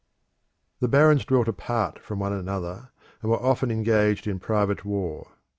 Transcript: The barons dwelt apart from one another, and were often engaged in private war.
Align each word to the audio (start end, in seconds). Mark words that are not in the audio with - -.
The 0.79 0.87
barons 0.87 1.25
dwelt 1.25 1.47
apart 1.47 1.99
from 2.03 2.17
one 2.17 2.33
another, 2.33 2.89
and 3.21 3.29
were 3.29 3.37
often 3.39 3.69
engaged 3.69 4.25
in 4.25 4.39
private 4.39 4.83
war. 4.83 5.27